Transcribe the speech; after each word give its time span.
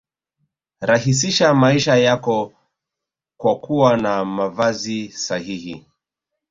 Rahisisha 0.81 1.53
maisha 1.53 1.95
yako 1.95 2.53
kwa 3.37 3.59
kuwa 3.59 3.97
na 3.97 4.25
mavazi 4.25 5.11
sahihi 5.11 5.85